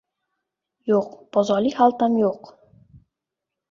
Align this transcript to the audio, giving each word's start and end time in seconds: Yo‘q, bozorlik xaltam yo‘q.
Yo‘q, 0.93 1.13
bozorlik 1.39 1.79
xaltam 1.83 2.19
yo‘q. 2.25 2.55